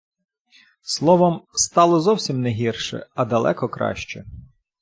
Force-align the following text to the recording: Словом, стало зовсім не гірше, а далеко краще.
Словом, 0.81 1.45
стало 1.53 1.99
зовсім 1.99 2.41
не 2.41 2.49
гірше, 2.49 3.07
а 3.15 3.25
далеко 3.25 3.69
краще. 3.69 4.25